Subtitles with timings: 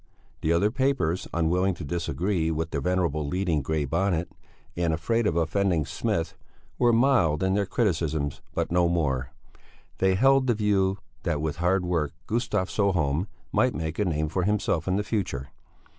[0.41, 4.31] The other papers, unwilling to disagree with the venerable leading Grey Bonnet,
[4.75, 6.33] and afraid of offending Smith,
[6.79, 9.29] were mild in their criticisms, but no more.
[9.99, 14.41] They held the view that with hard work Gustav Sjöholm might make a name for
[14.41, 15.49] himself in the future.